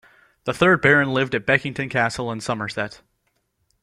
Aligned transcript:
The 0.45 0.53
third 0.55 0.81
Baron 0.81 1.13
lived 1.13 1.35
at 1.35 1.45
Beckington 1.45 1.87
Castle 1.91 2.31
in 2.31 2.41
Somerset. 2.41 3.03